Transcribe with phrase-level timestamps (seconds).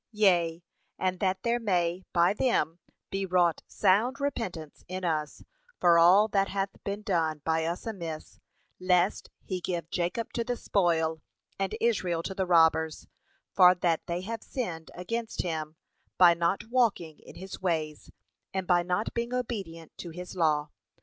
[0.13, 0.63] Yea,
[0.97, 2.79] and that there may, by them,
[3.11, 5.43] be wrought sound repentance in us
[5.79, 8.39] for all that hath been done by us amiss,
[8.79, 11.21] lest he give 'Jacob to the spoil,
[11.59, 13.05] and Israel to the robbers;'
[13.53, 15.75] for that they have sinned against him
[16.17, 18.09] by not walking in his ways,
[18.55, 20.71] and by not being obedient to his law.